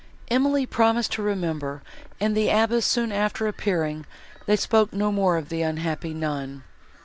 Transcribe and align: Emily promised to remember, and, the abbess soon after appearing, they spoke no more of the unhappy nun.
Emily 0.31 0.65
promised 0.65 1.11
to 1.11 1.21
remember, 1.21 1.83
and, 2.19 2.35
the 2.35 2.49
abbess 2.49 2.87
soon 2.87 3.11
after 3.11 3.45
appearing, 3.45 4.07
they 4.47 4.55
spoke 4.55 4.91
no 4.91 5.11
more 5.11 5.37
of 5.37 5.49
the 5.49 5.61
unhappy 5.61 6.11
nun. 6.11 6.63